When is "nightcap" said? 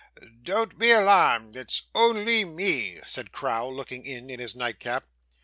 4.55-5.05